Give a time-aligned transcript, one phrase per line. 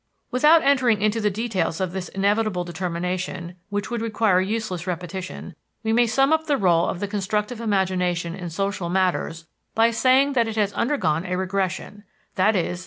[0.31, 5.93] Without entering into the details of this inevitable determination, which would require useless repetition, we
[5.93, 9.45] may sum up the rôle of the constructive imagination in social matters
[9.75, 12.03] by saying that it has undergone a regression
[12.35, 12.77] i.e.